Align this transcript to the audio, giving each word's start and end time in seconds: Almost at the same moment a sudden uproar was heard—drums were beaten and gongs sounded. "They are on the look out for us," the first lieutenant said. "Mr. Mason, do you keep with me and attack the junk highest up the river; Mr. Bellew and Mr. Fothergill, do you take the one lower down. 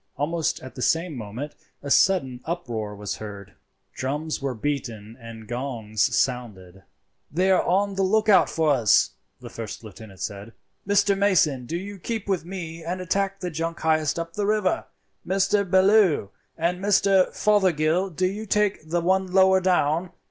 Almost 0.17 0.59
at 0.61 0.73
the 0.73 0.81
same 0.81 1.15
moment 1.15 1.53
a 1.83 1.91
sudden 1.91 2.41
uproar 2.45 2.95
was 2.95 3.17
heard—drums 3.17 4.41
were 4.41 4.55
beaten 4.55 5.15
and 5.21 5.47
gongs 5.47 6.17
sounded. 6.17 6.81
"They 7.31 7.51
are 7.51 7.61
on 7.61 7.93
the 7.93 8.01
look 8.01 8.27
out 8.27 8.49
for 8.49 8.71
us," 8.71 9.11
the 9.41 9.49
first 9.51 9.83
lieutenant 9.83 10.19
said. 10.19 10.53
"Mr. 10.87 11.15
Mason, 11.15 11.67
do 11.67 11.77
you 11.77 11.99
keep 11.99 12.27
with 12.27 12.45
me 12.45 12.83
and 12.83 12.99
attack 12.99 13.41
the 13.41 13.51
junk 13.51 13.81
highest 13.81 14.17
up 14.17 14.33
the 14.33 14.47
river; 14.47 14.85
Mr. 15.23 15.69
Bellew 15.69 16.31
and 16.57 16.79
Mr. 16.79 17.31
Fothergill, 17.31 18.09
do 18.09 18.25
you 18.25 18.47
take 18.47 18.89
the 18.89 19.01
one 19.01 19.31
lower 19.31 19.61
down. 19.61 20.09